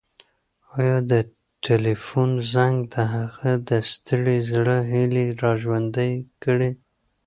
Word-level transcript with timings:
ایا 0.77 0.97
د 1.11 1.13
تلیفون 1.65 2.29
زنګ 2.53 2.75
د 2.93 2.95
هغه 3.15 3.51
د 3.69 3.71
ستړي 3.91 4.37
زړه 4.51 4.77
هیلې 4.91 5.25
راژوندۍ 5.43 6.13
کړې؟ 6.43 6.71